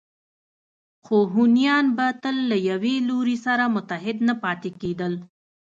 خو 1.03 1.17
هونیان 1.33 1.85
به 1.97 2.07
تل 2.21 2.37
له 2.49 2.57
یوه 2.69 2.93
لوري 3.07 3.37
سره 3.45 3.63
متحد 3.75 4.17
نه 4.27 4.35
پاتې 4.43 4.69
کېدل 4.81 5.13